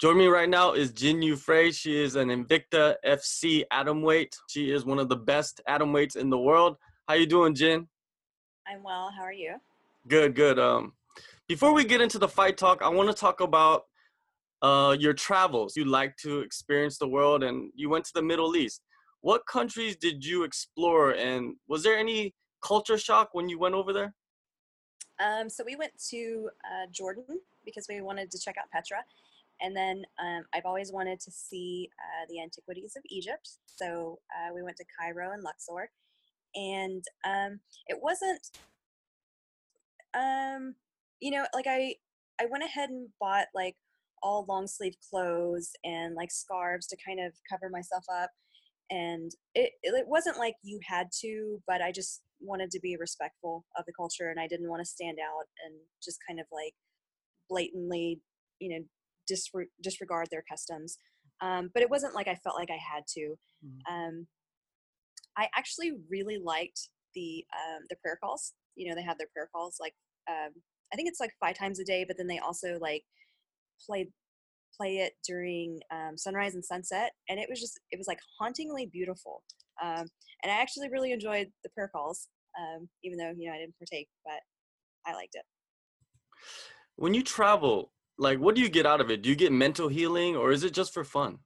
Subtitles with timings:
[0.00, 1.70] Joining me right now is Jinh Yu Frey.
[1.72, 4.34] She is an Invicta FC atomweight.
[4.48, 6.78] She is one of the best atomweights in the world.
[7.06, 7.86] How you doing, Jinh?
[8.66, 9.10] I'm well.
[9.14, 9.56] How are you?
[10.08, 10.58] Good, good.
[10.58, 10.94] Um,
[11.48, 13.82] before we get into the fight talk, I want to talk about
[14.62, 15.76] uh, your travels.
[15.76, 18.80] You like to experience the world, and you went to the Middle East.
[19.20, 23.92] What countries did you explore, and was there any culture shock when you went over
[23.92, 24.14] there?
[25.22, 27.26] Um, so we went to uh, Jordan
[27.66, 29.04] because we wanted to check out Petra,
[29.60, 33.48] and then um, I've always wanted to see uh, the antiquities of Egypt.
[33.66, 35.90] So uh, we went to Cairo and Luxor,
[36.54, 38.40] and um, it wasn't,
[40.14, 40.74] um,
[41.20, 41.96] you know, like I
[42.40, 43.76] I went ahead and bought like
[44.22, 48.30] all long sleeve clothes and like scarves to kind of cover myself up
[48.90, 53.64] and it, it wasn't like you had to but i just wanted to be respectful
[53.78, 56.74] of the culture and i didn't want to stand out and just kind of like
[57.48, 58.20] blatantly
[58.58, 58.84] you know
[59.30, 60.98] disre- disregard their customs
[61.42, 63.94] um, but it wasn't like i felt like i had to mm-hmm.
[63.94, 64.26] um,
[65.36, 69.48] i actually really liked the um, the prayer calls you know they have their prayer
[69.54, 69.94] calls like
[70.28, 70.52] um,
[70.92, 73.02] i think it's like five times a day but then they also like
[73.86, 74.08] play
[74.80, 78.86] play it during um, sunrise and sunset, and it was just it was like hauntingly
[78.86, 79.42] beautiful.
[79.82, 80.06] Um,
[80.42, 83.78] and I actually really enjoyed the prayer calls, um, even though you know I didn't
[83.78, 84.40] partake, but
[85.06, 85.44] I liked it.
[86.96, 89.22] When you travel, like, what do you get out of it?
[89.22, 91.38] Do you get mental healing, or is it just for fun?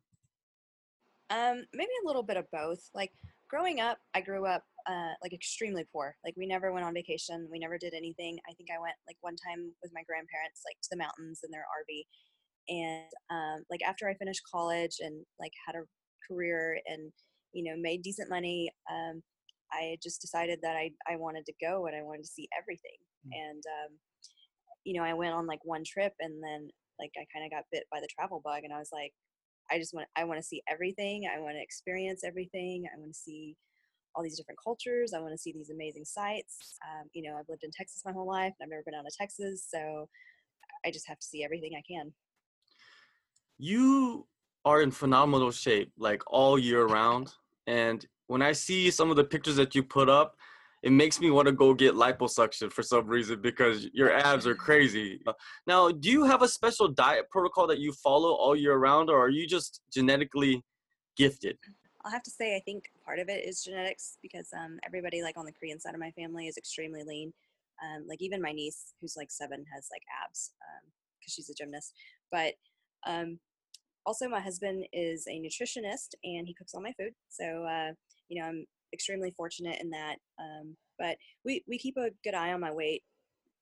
[1.31, 2.81] Um, maybe a little bit of both.
[2.95, 3.13] Like
[3.49, 6.15] growing up, I grew up uh, like extremely poor.
[6.25, 7.49] Like we never went on vacation.
[7.51, 8.39] We never did anything.
[8.49, 11.51] I think I went like one time with my grandparents, like to the mountains in
[11.51, 12.05] their RV,
[12.69, 15.85] and um, like after i finished college and like had a
[16.27, 17.13] career and
[17.53, 19.23] you know made decent money um,
[19.73, 22.97] i just decided that I, I wanted to go and i wanted to see everything
[23.27, 23.33] mm-hmm.
[23.33, 23.99] and um,
[24.85, 26.69] you know i went on like one trip and then
[26.99, 29.13] like i kind of got bit by the travel bug and i was like
[29.71, 31.29] i just want i want to see everything.
[31.35, 32.85] I want to experience everything.
[32.95, 33.57] I want to see
[34.15, 35.13] all these different cultures.
[35.13, 38.13] I want to see these amazing sites um, you know i've lived in texas my
[38.13, 40.09] whole life and i've never been out of texas so
[40.85, 42.13] i just have to see everything i can.
[43.59, 44.27] You
[44.65, 47.33] are in phenomenal shape like all year round
[47.67, 50.37] and when i see some of the pictures that you put up
[50.85, 54.55] it makes me want to go get liposuction for some reason because your abs are
[54.55, 55.19] crazy.
[55.67, 59.19] Now do you have a special diet protocol that you follow all year round or
[59.19, 60.63] are you just genetically
[61.17, 61.57] gifted?
[62.05, 65.39] I'll have to say i think part of it is genetics because um, everybody like
[65.39, 67.33] on the korean side of my family is extremely lean.
[67.83, 70.53] Um, like even my niece who's like seven has like abs
[71.19, 71.95] because um, she's a gymnast.
[72.31, 72.55] But
[73.07, 73.39] um,
[74.07, 77.15] also, my husband is a nutritionist and he cooks all my food.
[77.31, 77.93] So, uh,
[78.29, 80.17] you know, I'm extremely fortunate in that.
[80.41, 83.03] Um, but we, we keep a good eye on my weight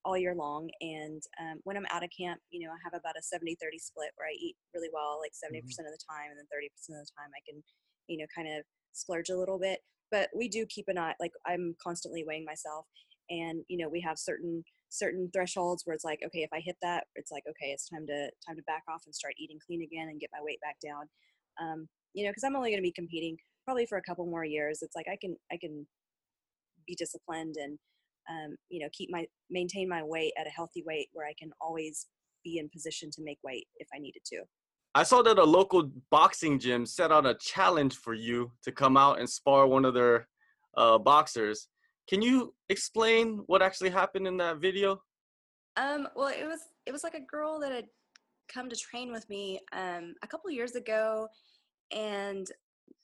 [0.04, 0.68] all year long.
[0.80, 3.78] And um, when I'm out of camp, you know, I have about a 70 30
[3.78, 5.86] split where I eat really well, like 70% mm-hmm.
[5.86, 7.62] of the time, and then 30% of the time I can,
[8.08, 9.80] you know, kind of splurge a little bit.
[10.10, 12.86] But we do keep an eye, like, I'm constantly weighing myself.
[13.30, 16.76] And, you know, we have certain certain thresholds where it's like okay if i hit
[16.82, 19.80] that it's like okay it's time to time to back off and start eating clean
[19.82, 21.08] again and get my weight back down
[21.62, 23.34] um, you know because i'm only going to be competing
[23.64, 25.86] probably for a couple more years it's like i can i can
[26.86, 27.78] be disciplined and
[28.30, 31.50] um, you know keep my maintain my weight at a healthy weight where i can
[31.60, 32.06] always
[32.44, 34.42] be in position to make weight if i needed to
[34.94, 38.96] i saw that a local boxing gym set out a challenge for you to come
[38.96, 40.28] out and spar one of their
[40.76, 41.68] uh, boxers
[42.08, 45.02] can you explain what actually happened in that video?
[45.76, 47.86] Um, well, it was it was like a girl that had
[48.52, 51.28] come to train with me um, a couple years ago,
[51.94, 52.46] and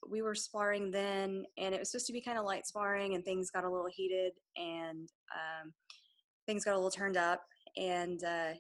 [0.09, 3.25] we were sparring then, and it was supposed to be kind of light sparring, and
[3.25, 5.73] things got a little heated, and um,
[6.47, 7.43] things got a little turned up,
[7.77, 8.53] and uh,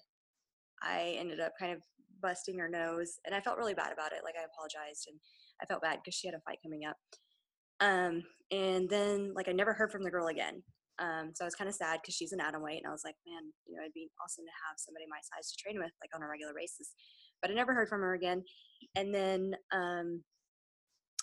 [0.83, 1.83] I ended up kind of
[2.21, 4.22] busting her nose, and I felt really bad about it.
[4.25, 5.19] Like I apologized, and
[5.62, 6.97] I felt bad because she had a fight coming up.
[7.81, 10.62] Um, and then like I never heard from the girl again.
[10.99, 13.03] Um, so I was kind of sad because she's an atom weight, and I was
[13.05, 15.92] like, man, you know, it'd be awesome to have somebody my size to train with,
[16.03, 16.92] like on a regular basis.
[17.41, 18.42] But I never heard from her again.
[18.97, 20.22] And then um,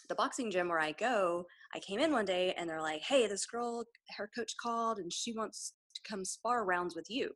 [0.07, 3.27] the boxing gym where I go, I came in one day and they're like, hey,
[3.27, 3.85] this girl,
[4.17, 7.31] her coach called, and she wants to come spar rounds with you.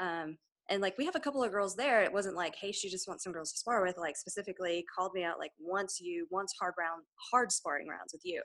[0.00, 0.04] Mm.
[0.04, 0.38] Um,
[0.68, 3.08] and like we have a couple of girls there it wasn't like hey she just
[3.08, 6.52] wants some girls to spar with like specifically called me out like once you once
[6.60, 8.42] hard round hard sparring rounds with you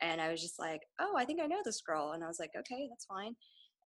[0.00, 2.38] and i was just like oh i think i know this girl and i was
[2.38, 3.34] like okay that's fine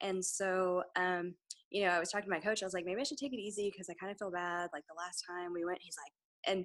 [0.02, 1.34] and so um
[1.70, 3.32] you know i was talking to my coach i was like maybe i should take
[3.32, 5.96] it easy because i kind of feel bad like the last time we went he's
[6.04, 6.12] like
[6.46, 6.64] and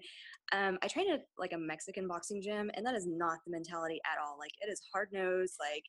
[0.53, 3.99] um, I trained at like a Mexican boxing gym, and that is not the mentality
[4.05, 4.37] at all.
[4.39, 5.55] Like it is hard nosed.
[5.59, 5.83] Like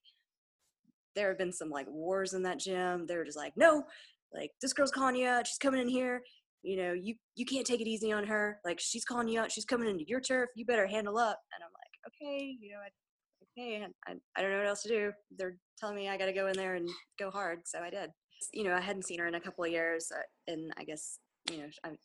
[1.15, 3.07] there have been some like wars in that gym.
[3.07, 3.85] They're just like, no,
[4.33, 6.23] like this girl's calling you out she's coming in here
[6.63, 8.61] you know, you you can't take it easy on her.
[8.65, 9.51] Like she's calling you out.
[9.51, 10.49] She's coming into your turf.
[10.55, 14.53] You better handle up." And I'm like, "Okay, you know, I, okay, I, I don't
[14.53, 15.13] know what else to do.
[15.37, 18.11] They're telling me I got to go in there and go hard, so I did.
[18.53, 21.19] You know, I hadn't seen her in a couple of years, uh, and I guess
[21.51, 21.97] you know, I'm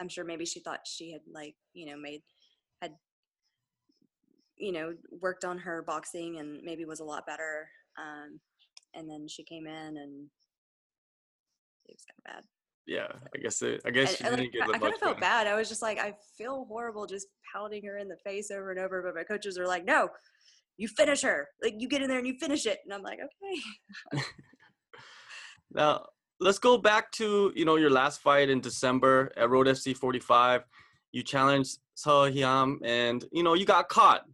[0.00, 2.22] I'm sure maybe she thought she had like you know made
[2.82, 2.92] had
[4.56, 7.68] you know worked on her boxing and maybe was a lot better.
[7.98, 8.40] Um,
[8.94, 10.28] and then she came in and
[11.86, 12.44] it was kind of bad
[12.86, 13.80] yeah, I guess it.
[13.86, 15.46] I guess and like, I kind of felt bad.
[15.46, 18.80] I was just like, I feel horrible just pouting her in the face over and
[18.80, 19.02] over.
[19.02, 20.08] But my coaches are like, no,
[20.76, 21.48] you finish her.
[21.62, 22.80] Like you get in there and you finish it.
[22.84, 23.20] And I'm like,
[24.12, 24.22] okay.
[25.72, 26.04] now
[26.44, 30.62] let's go back to you know your last fight in December at Road FC 45.
[31.10, 34.24] You challenged Seo Hee Ham, and you know you got caught.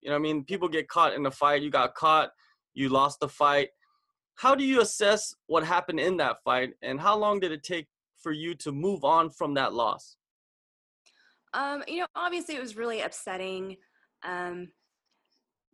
[0.00, 1.62] You know, I mean, people get caught in the fight.
[1.62, 2.30] You got caught.
[2.72, 3.68] You lost the fight.
[4.36, 7.86] How do you assess what happened in that fight, and how long did it take
[8.16, 10.16] for you to move on from that loss?
[11.52, 13.76] Um, you know, obviously it was really upsetting
[14.26, 14.68] um,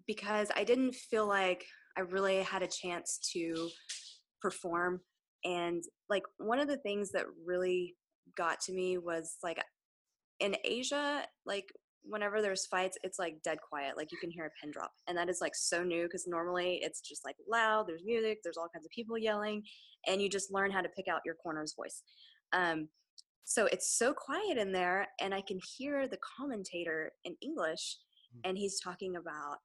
[0.07, 3.69] because I didn't feel like I really had a chance to
[4.41, 5.01] perform.
[5.45, 7.95] And like one of the things that really
[8.37, 9.63] got to me was like
[10.41, 11.67] in Asia, like
[12.03, 13.97] whenever there's fights, it's like dead quiet.
[13.97, 14.93] Like you can hear a pin drop.
[15.09, 18.57] And that is like so new because normally it's just like loud, there's music, there's
[18.57, 19.63] all kinds of people yelling,
[20.07, 22.03] and you just learn how to pick out your corner's voice.
[22.53, 22.89] Um,
[23.45, 27.99] so it's so quiet in there, and I can hear the commentator in English,
[28.35, 28.49] mm.
[28.49, 29.59] and he's talking about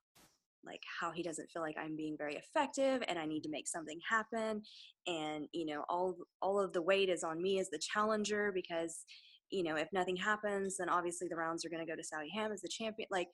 [0.65, 3.67] like how he doesn't feel like I'm being very effective and I need to make
[3.67, 4.61] something happen.
[5.07, 9.05] And you know all all of the weight is on me as the challenger because
[9.49, 12.23] you know if nothing happens then obviously the rounds are going to go to Seo
[12.35, 13.29] Ham as the champion like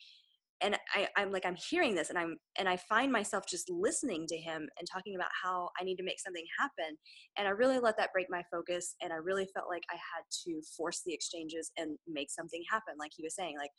[0.61, 4.25] and I, I'm like I'm hearing this and I'm and I find myself just listening
[4.27, 6.97] to him and talking about how I need to make something happen.
[7.37, 10.23] And I really let that break my focus and I really felt like I had
[10.45, 13.71] to force the exchanges and make something happen like he was saying like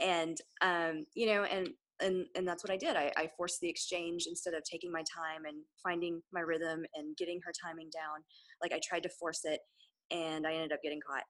[0.00, 1.68] and um you know and
[2.00, 2.96] and and that's what I did.
[2.96, 7.16] I, I forced the exchange instead of taking my time and finding my rhythm and
[7.16, 8.22] getting her timing down.
[8.62, 9.60] Like I tried to force it
[10.10, 11.24] and I ended up getting caught.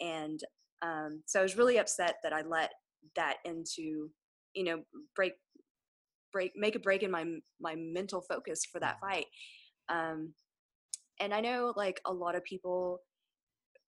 [0.00, 0.40] And
[0.82, 2.70] um, so I was really upset that I let
[3.14, 4.10] that into
[4.54, 4.82] you know
[5.14, 5.34] break
[6.32, 7.24] break make a break in my
[7.60, 9.14] my mental focus for that mm-hmm.
[9.14, 9.26] fight.
[9.88, 10.32] Um
[11.20, 13.00] and i know like a lot of people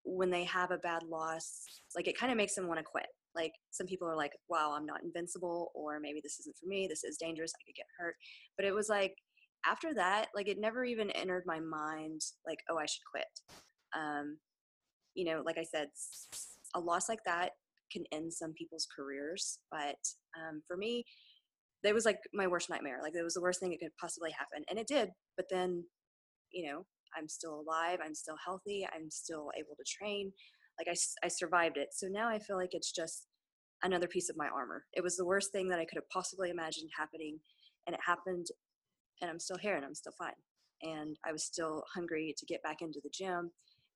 [0.05, 1.65] when they have a bad loss
[1.95, 4.73] like it kind of makes them want to quit like some people are like wow
[4.75, 7.87] i'm not invincible or maybe this isn't for me this is dangerous i could get
[7.99, 8.15] hurt
[8.57, 9.15] but it was like
[9.67, 13.27] after that like it never even entered my mind like oh i should quit
[13.95, 14.39] um
[15.15, 15.89] you know like i said
[16.75, 17.51] a loss like that
[17.91, 19.59] can end some people's careers.
[19.71, 19.99] But
[20.37, 21.05] um, for me,
[21.83, 22.99] that was like my worst nightmare.
[23.03, 25.11] Like it was the worst thing that could possibly happen, and it did.
[25.37, 25.85] But then,
[26.53, 26.87] you know,
[27.17, 27.99] I'm still alive.
[28.05, 28.87] I'm still healthy.
[28.95, 30.33] I'm still able to train.
[30.79, 31.89] Like I, I survived it.
[31.93, 33.27] So now I feel like it's just
[33.83, 34.85] another piece of my armor.
[34.93, 37.39] It was the worst thing that I could have possibly imagined happening,
[37.87, 38.47] and it happened.
[39.21, 40.33] And I'm still here, and I'm still fine.
[40.83, 43.51] And I was still hungry to get back into the gym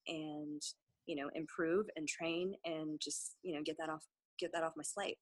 [0.09, 0.63] and
[1.07, 4.05] you know improve and train and just you know get that off
[4.39, 5.19] get that off my slate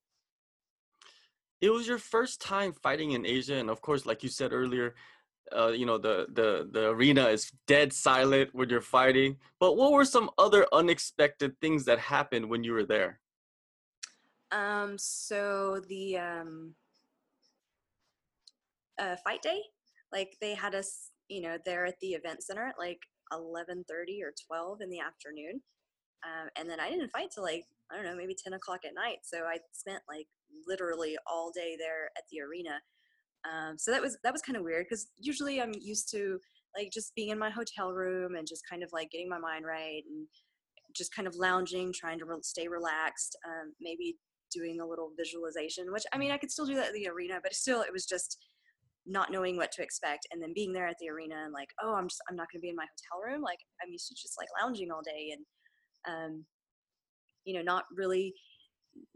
[1.59, 4.95] it was your first time fighting in asia and of course like you said earlier
[5.55, 9.91] uh, you know the the the arena is dead silent when you're fighting but what
[9.91, 13.19] were some other unexpected things that happened when you were there
[14.51, 16.73] um so the um
[18.99, 19.61] uh, fight day
[20.11, 22.99] like they had us you know there at the event center at like
[23.31, 25.61] 11:30 or 12 in the afternoon,
[26.23, 28.93] um, and then I didn't fight till like I don't know maybe 10 o'clock at
[28.93, 29.19] night.
[29.23, 30.27] So I spent like
[30.67, 32.79] literally all day there at the arena.
[33.49, 36.39] Um, so that was that was kind of weird because usually I'm used to
[36.77, 39.65] like just being in my hotel room and just kind of like getting my mind
[39.65, 40.27] right and
[40.95, 44.17] just kind of lounging, trying to re- stay relaxed, um, maybe
[44.53, 45.91] doing a little visualization.
[45.91, 48.05] Which I mean I could still do that at the arena, but still it was
[48.05, 48.37] just
[49.07, 51.95] not knowing what to expect and then being there at the arena and like oh
[51.95, 54.13] i'm just i'm not going to be in my hotel room like i'm used to
[54.13, 55.45] just like lounging all day and
[56.07, 56.45] um
[57.45, 58.33] you know not really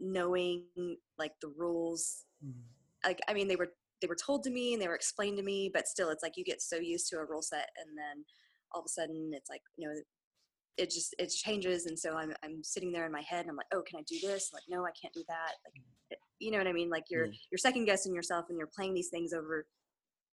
[0.00, 0.64] knowing
[1.18, 2.58] like the rules mm-hmm.
[3.04, 5.42] like i mean they were they were told to me and they were explained to
[5.42, 8.24] me but still it's like you get so used to a rule set and then
[8.72, 9.94] all of a sudden it's like you know
[10.76, 13.56] it just it changes and so i'm i'm sitting there in my head and i'm
[13.56, 14.50] like oh can i do this?
[14.52, 15.52] I'm like no i can't do that.
[15.64, 16.90] Like you know what i mean?
[16.90, 17.38] Like you're mm.
[17.50, 19.66] you're second guessing yourself and you're playing these things over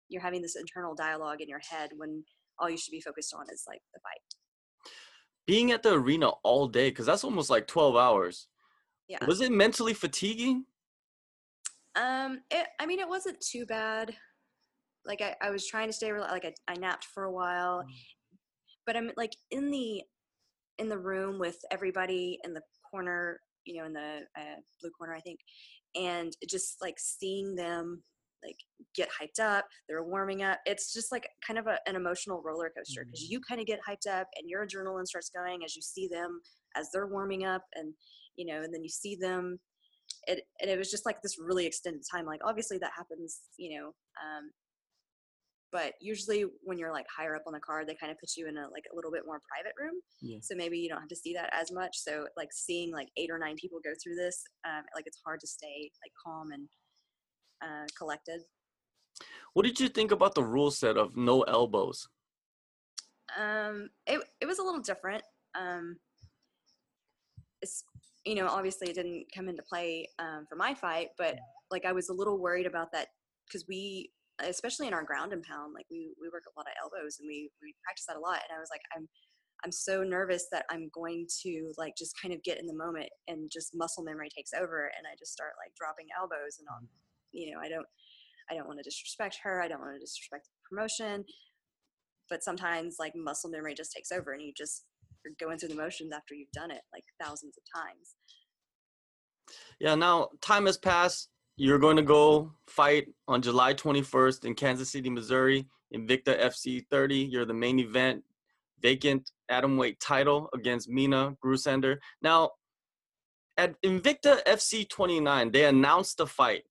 [0.09, 2.23] you're having this internal dialogue in your head when
[2.57, 4.93] all you should be focused on is like the fight.
[5.45, 8.47] Being at the arena all day because that's almost like 12 hours.
[9.07, 9.23] Yeah.
[9.25, 10.65] Was it mentally fatiguing
[11.99, 14.15] um it, i mean it wasn't too bad
[15.05, 17.91] like i, I was trying to stay like I, I napped for a while mm.
[18.85, 20.01] but i'm like in the
[20.79, 25.13] in the room with everybody in the corner, you know, in the uh, blue corner,
[25.13, 25.39] I think,
[25.95, 28.01] and just like seeing them
[28.41, 28.55] like
[28.95, 32.71] get hyped up they're warming up it's just like kind of a, an emotional roller
[32.73, 33.31] coaster because Mhm.
[33.31, 36.39] you kind of get hyped up and your adrenaline starts going as you see them
[36.73, 37.93] as they're warming up and
[38.37, 39.59] you know and then you see them
[40.27, 43.77] it and it was just like this really extended time like obviously that happens you
[43.79, 44.49] know um
[45.71, 48.47] but usually when you're like higher up on the card they kind of put you
[48.47, 50.39] in a like a little bit more private room Yeah.
[50.41, 53.29] so maybe you don't have to see that as much so like seeing like eight
[53.31, 56.67] or nine people go through this um, like it's hard to stay like calm and
[57.63, 58.41] uh, collected
[59.53, 62.07] What did you think about the rule set of no elbows?
[63.37, 65.23] um it, it was a little different
[65.59, 65.97] um
[68.25, 71.35] you know obviously it didn't come into play um, for my fight but
[71.71, 73.07] like i was a little worried about that
[73.47, 74.11] because we
[74.41, 77.27] especially in our ground and pound like we we work a lot of elbows and
[77.27, 79.07] we we practice that a lot and i was like i'm
[79.65, 83.09] i'm so nervous that i'm going to like just kind of get in the moment
[83.27, 86.79] and just muscle memory takes over and i just start like dropping elbows and all.
[87.31, 87.85] You know i don't
[88.49, 91.25] i don't want to disrespect her i don't want to disrespect the promotion
[92.29, 94.85] but sometimes like muscle memory just takes over and you just
[95.25, 98.15] you're going through the motions after you've done it like thousands of times
[99.79, 101.29] Yeah, now time has passed.
[101.57, 107.15] You're going to go fight on July 21st in Kansas City, Missouri, Invicta FC 30.
[107.17, 108.23] You're the main event,
[108.81, 111.97] vacant atomweight title against Mina Grusander.
[112.21, 112.51] Now,
[113.57, 116.63] at Invicta FC 29, they announced the fight.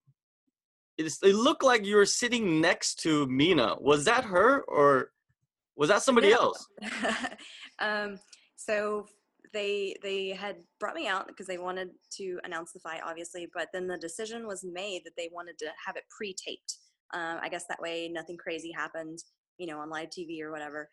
[0.97, 3.77] It's, it looked like you were sitting next to Mina.
[3.81, 5.11] Was that her or
[5.77, 6.37] was that somebody No.
[6.37, 6.67] else?
[7.79, 8.19] um,
[8.57, 9.07] so
[9.53, 13.49] they they had brought me out because they wanted to announce the fight, obviously.
[13.53, 16.79] But then the decision was made that they wanted to have it pre-taped.
[17.15, 19.19] Um, I guess that way nothing crazy happened,
[19.59, 20.89] you know, on live TV or whatever.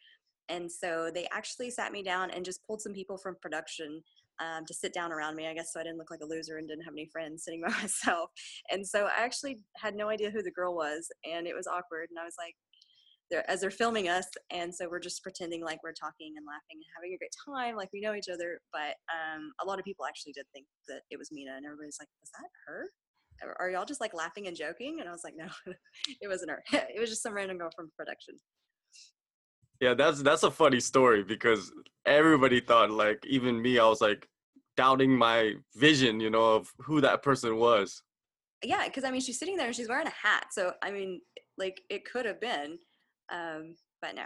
[0.49, 4.01] And so they actually sat me down and just pulled some people from production
[4.39, 6.57] um, to sit down around me, I guess, so I didn't look like a loser
[6.57, 8.29] and didn't have any friends sitting by myself.
[8.69, 12.09] And so I actually had no idea who the girl was, and it was awkward.
[12.09, 12.55] And I was like,
[13.31, 16.75] they're, as they're filming us, and so we're just pretending like we're talking and laughing
[16.75, 18.59] and having a great time, like we know each other.
[18.71, 21.97] But um, a lot of people actually did think that it was Mina, and everybody's
[21.99, 22.89] like, "Was that her?
[23.43, 25.47] Are- Are y'all just like laughing and joking?" And I was like, "No,
[26.21, 26.63] it wasn't her.
[26.73, 28.35] it was just some random girl from production."
[29.81, 31.71] Yeah, that's that's a funny story because
[32.05, 34.27] everybody thought like even me, I was like
[34.77, 38.01] doubting my vision, you know, of who that person was.
[38.63, 41.21] Yeah, because I mean, she's sitting there and she's wearing a hat, so I mean,
[41.57, 42.77] like it could have been,
[43.31, 44.23] um, but no.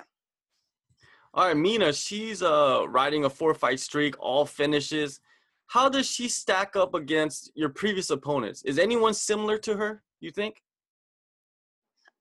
[1.34, 5.20] All right, Mina, she's uh riding a four fight streak, all finishes.
[5.68, 8.64] How does she stack up against your previous opponents?
[8.64, 10.64] Is anyone similar to her, you think?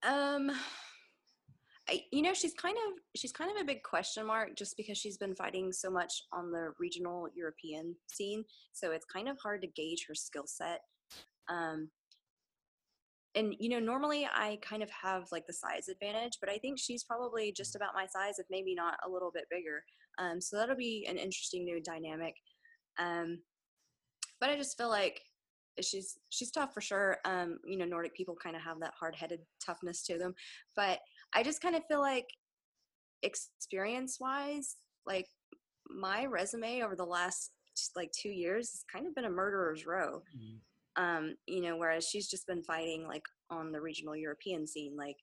[0.06, 0.50] Um,
[1.88, 4.98] I, you know, she's kind of she's kind of a big question mark just because
[4.98, 8.44] she's been fighting so much on the regional European scene.
[8.72, 10.82] So it's kind of hard to gauge her skill set.
[11.48, 11.88] Um,
[13.34, 16.78] and you know, normally I kind of have like the size advantage, but I think
[16.78, 19.82] she's probably just about my size, if maybe not a little bit bigger.
[20.18, 22.34] Um, so that'll be an interesting new dynamic.
[22.98, 23.38] Um,
[24.40, 25.20] but I just feel like
[25.80, 27.18] she's she's tough for sure.
[27.24, 30.34] Um, you know, Nordic people kind of have that hard-headed toughness to them,
[30.74, 30.98] but
[31.34, 32.26] I just kind of feel like
[33.22, 35.26] experience-wise, like
[35.88, 37.52] my resume over the last
[37.94, 40.22] like two years has kind of been a murderer's row.
[40.98, 45.16] Um, you know, whereas she's just been fighting like on the regional European scene, like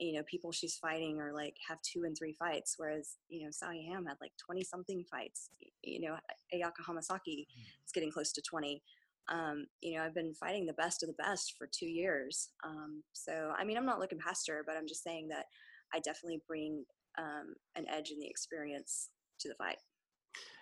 [0.00, 3.50] you know, people she's fighting are like have two and three fights, whereas you know,
[3.50, 5.48] Seo Hee Ham had like twenty something fights.
[5.82, 6.16] You know,
[6.54, 7.46] Ayaka Hamasaki
[7.86, 8.82] is getting close to twenty
[9.30, 12.50] um, you know, I've been fighting the best of the best for two years.
[12.64, 15.46] Um, so, I mean, I'm not looking past her, but I'm just saying that
[15.94, 16.84] I definitely bring
[17.18, 19.10] um, an edge in the experience
[19.40, 19.78] to the fight.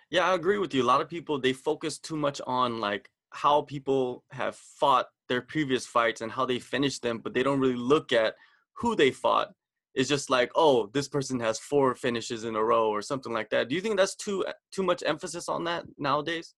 [0.09, 0.83] Yeah, I agree with you.
[0.83, 5.41] A lot of people they focus too much on like how people have fought their
[5.41, 8.35] previous fights and how they finished them, but they don't really look at
[8.73, 9.53] who they fought.
[9.93, 13.49] It's just like, oh, this person has four finishes in a row or something like
[13.49, 13.67] that.
[13.69, 16.55] Do you think that's too too much emphasis on that nowadays?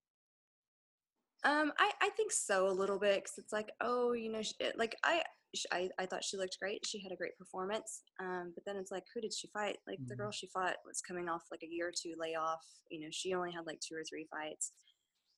[1.43, 4.53] Um, I, I think so a little bit because it's like, oh, you know, sh-
[4.59, 5.23] it- like I,
[5.71, 6.85] I, I thought she looked great.
[6.85, 8.03] She had a great performance.
[8.19, 9.77] Um, but then it's like, who did she fight?
[9.85, 10.17] Like the Mhm.
[10.17, 12.65] girl she fought was coming off like a year or two layoff.
[12.89, 14.71] You know, she only had like two or three fights.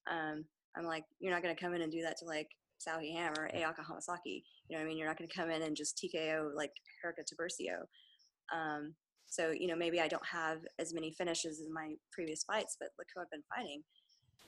[0.09, 0.45] Um,
[0.77, 3.33] I'm like, you're not gonna come in and do that to like Seo Hee Ham
[3.37, 4.43] or Ayaka Hamasaki.
[4.67, 4.97] You know what I mean?
[4.97, 6.71] You're not gonna come in and just TKO like
[7.03, 7.83] Erica Tiburcio.
[8.53, 8.93] Um,
[9.27, 12.89] so you know, maybe I don't have as many finishes as my previous fights, but
[12.97, 13.83] look who I've been fighting.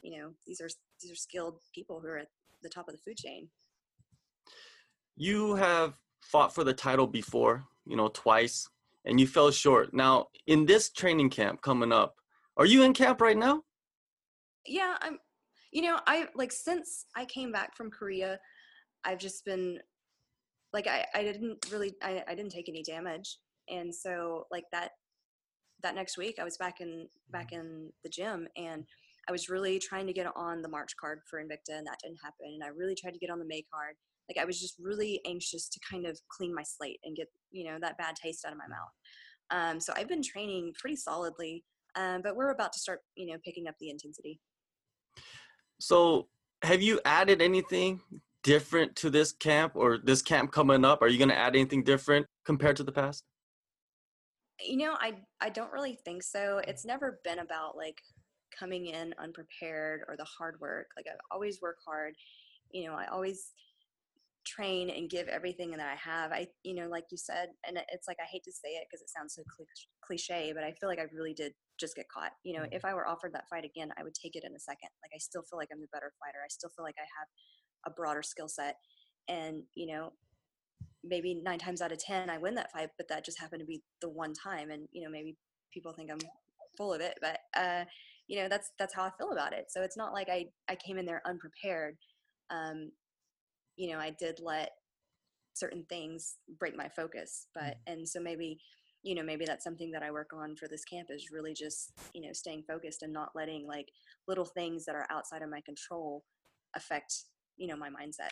[0.01, 0.69] You know, these are
[1.01, 2.27] these are skilled people who are at
[2.61, 3.49] the top of the food chain.
[5.15, 8.67] You have fought for the title before, you know, twice,
[9.05, 9.93] and you fell short.
[9.93, 12.15] Now, in this training camp coming up,
[12.55, 13.63] are you in camp right now?
[14.67, 15.17] yeah, I'm.
[15.71, 18.39] You know, I like since I came back from Korea,
[19.03, 19.79] I've just been
[20.73, 23.37] like I, I didn't really I, I didn't take any damage.
[23.69, 24.91] And so like that
[25.83, 28.83] that next week i was back in back in the gym and
[29.27, 32.17] i was really trying to get on the march card for invicta and that didn't
[32.23, 33.95] happen and i really tried to get on the may card.
[34.29, 37.63] Like i was just really anxious to kind of clean my slate and get you
[37.65, 38.93] know that bad taste out of my mouth.
[39.49, 41.63] Um, so i've been training pretty solidly
[41.95, 44.39] um, but we're about to start you know picking up the intensity
[45.79, 46.27] so
[46.63, 48.01] have you added anything
[48.43, 51.83] different to this camp or this camp coming up are you going to add anything
[51.83, 53.23] different compared to the past
[54.59, 56.61] you know, I I don't really think so.
[56.67, 57.97] It's never been about like
[58.57, 60.87] coming in unprepared or the hard work.
[60.95, 62.15] Like I always work hard.
[62.71, 63.51] You know, I always
[64.45, 66.31] train and give everything that I have.
[66.31, 69.01] I, you know, like you said, and it's like I hate to say it because
[69.01, 69.43] it sounds so
[70.01, 72.31] cliche, but I feel like I really did just get caught.
[72.43, 72.87] You know, if mm-hmm.
[72.87, 74.89] I were offered that fight again, I would take it in a second.
[75.03, 76.39] Like I still feel like I'm the better fighter.
[76.43, 77.27] I still feel like I have
[77.85, 78.77] a broader skill set,
[79.27, 80.13] and you know,
[81.03, 83.65] maybe nine times out of ten I win that fight, but that just happened to
[83.65, 84.71] be the one time.
[84.71, 85.37] And you know, maybe
[85.73, 86.19] people think I'm
[86.77, 87.85] full of it, but uh,
[88.27, 89.65] you know, that's that's how I feel about it.
[89.69, 91.97] So it's not like I I came in there unprepared.
[92.49, 92.91] Um,
[93.75, 94.71] you know, I did let
[95.53, 97.77] certain things break my focus, but mm.
[97.87, 98.59] and so maybe
[99.07, 101.93] you know maybe that's something that i work on for this camp is really just
[102.13, 103.87] you know staying focused and not letting like
[104.27, 106.23] little things that are outside of my control
[106.75, 107.23] affect
[107.55, 108.31] you know my mindset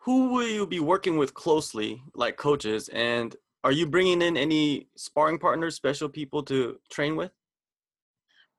[0.00, 2.88] who will you be working with closely, like coaches?
[2.88, 3.34] And
[3.64, 7.32] are you bringing in any sparring partners, special people to train with?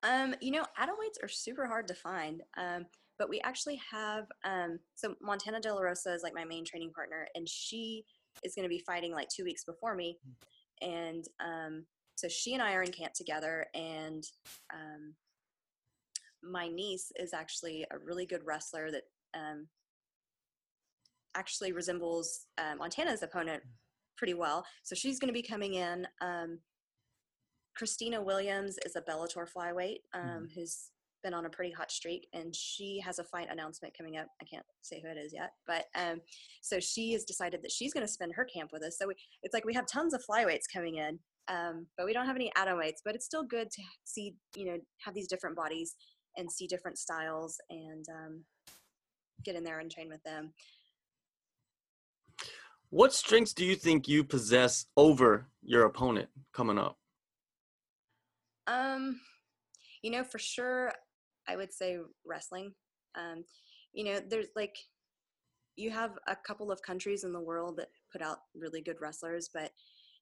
[0.03, 0.65] Um, you know,
[1.00, 2.44] weights are super hard to find.
[2.58, 2.86] Um,
[3.18, 6.91] but we actually have um, so Montana De La Rosa is like my main training
[6.91, 8.06] partner, and she
[8.44, 10.18] is going to be fighting like two weeks before me,
[10.82, 14.24] and um, so she and I are in camp together, and
[14.74, 15.14] um,
[16.44, 19.68] my niece is actually a really good wrestler that um,
[21.36, 23.63] actually resembles uh, Montana's opponent
[24.18, 24.65] pretty well.
[24.84, 26.08] So she's going to be coming in.
[26.22, 26.60] Um,
[27.76, 30.46] Christina Williams is a Bellator flyweight um, mm-hmm.
[30.54, 30.89] who's
[31.23, 34.27] been on a pretty hot streak, and she has a fight announcement coming up.
[34.41, 36.21] I can't say who it is yet, but um,
[36.62, 38.97] so she has decided that she's going to spend her camp with us.
[38.97, 42.25] So we, it's like we have tons of flyweights coming in, um, but we don't
[42.25, 45.55] have any atom weights But it's still good to see, you know, have these different
[45.55, 45.95] bodies
[46.38, 48.43] and see different styles and um,
[49.43, 50.53] get in there and train with them.
[52.91, 56.97] What strengths do you think you possess over your opponent coming up?
[58.65, 59.19] Um,
[60.01, 60.93] you know, for sure,
[61.50, 62.74] I would say wrestling.
[63.18, 63.44] Um,
[63.94, 64.76] you know, there's like,
[65.76, 69.50] you have a couple of countries in the world that put out really good wrestlers,
[69.54, 69.72] but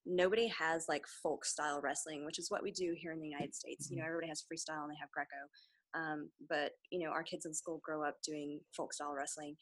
[0.06, 3.56] nobody has like folk style wrestling, which is what we do here in the United
[3.56, 3.90] States.
[3.90, 4.08] You know, mm-hmm.
[4.08, 5.42] everybody has freestyle and they have Greco.
[5.96, 9.56] Um, but you know, our kids in school grow up doing folk style wrestling,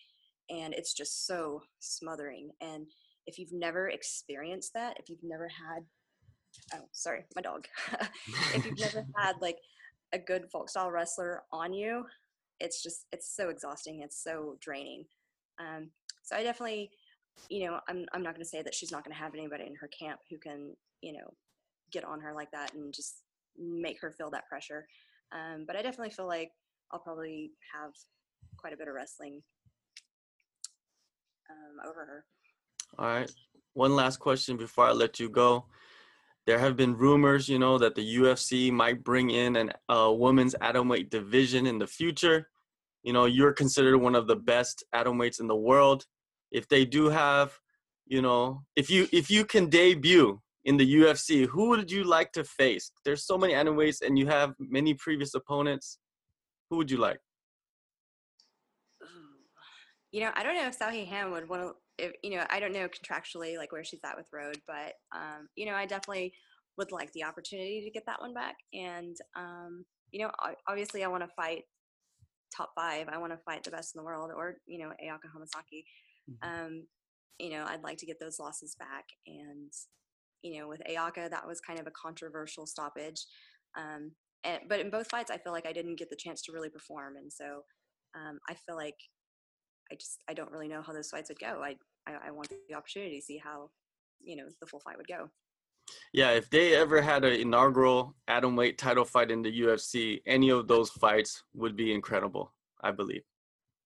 [0.49, 2.85] and it's just so smothering and
[3.27, 5.83] if you've never experienced that if you've never had
[6.73, 7.67] oh sorry my dog
[8.53, 9.57] if you've never had like
[10.15, 12.05] a good folk style wrestler on you
[12.59, 15.03] it's just it's so exhausting it's so draining
[15.59, 15.89] um,
[16.23, 16.89] so i definitely
[17.49, 19.65] you know i'm, I'm not going to say that she's not going to have anybody
[19.65, 21.33] in her camp who can you know
[21.91, 23.23] get on her like that and just
[23.59, 24.87] make her feel that pressure
[25.33, 26.51] um, but i definitely feel like
[26.91, 27.91] i'll probably have
[28.57, 29.41] quite a bit of wrestling
[31.49, 32.25] um, over her.
[32.97, 33.31] All right.
[33.73, 35.65] One last question before I let you go.
[36.45, 40.53] There have been rumors, you know, that the UFC might bring in an uh, women's
[40.55, 42.49] atomweight division in the future.
[43.03, 46.05] You know, you're considered one of the best atomweights in the world.
[46.51, 47.57] If they do have,
[48.05, 52.31] you know, if you if you can debut in the UFC, who would you like
[52.33, 52.91] to face?
[53.03, 55.97] There's so many atomweights, and you have many previous opponents.
[56.69, 57.19] Who would you like?
[60.15, 61.73] You know, I don't know if Seo Hee Ham would want to.
[61.97, 65.49] If, you know, I don't know contractually like where she's at with Road, but um,
[65.57, 66.31] you know, I definitely
[66.77, 68.55] would like the opportunity to get that one back.
[68.73, 70.31] And um, you know,
[70.69, 71.63] obviously, I want to fight
[72.55, 73.09] top five.
[73.09, 75.83] I want to fight the best in the world, or you know, Ayaka Hamasaki.
[76.31, 76.65] Mm-hmm.
[76.65, 76.83] Um,
[77.37, 79.03] you know, I'd like to get those losses back.
[79.27, 79.73] And
[80.43, 83.25] you know, with Ayaka, that was kind of a controversial stoppage.
[83.77, 84.11] Um,
[84.45, 86.69] and, but in both fights, I feel like I didn't get the chance to really
[86.69, 87.63] perform, and so
[88.15, 88.95] um, I feel like
[89.91, 91.61] I just I don't really know how those fights would go.
[91.63, 91.75] I,
[92.07, 93.69] I I, want the opportunity to see how
[94.23, 95.29] you know the full fight would go.
[96.13, 100.49] Yeah, if they ever had an inaugural atom weight title fight in the UFC, any
[100.49, 102.51] of those fights would be incredible.
[102.81, 103.23] I believe.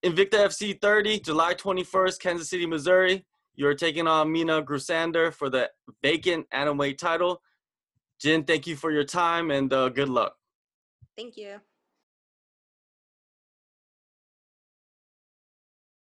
[0.04, 3.26] Invicta FC 30, July 21st, Kansas City, Missouri.
[3.54, 5.70] You're taking on Mina Grusander for the
[6.02, 7.42] vacant atom weight title.
[8.22, 10.34] Jinh, thank you for your time and uh, good luck.
[11.16, 11.60] Thank you.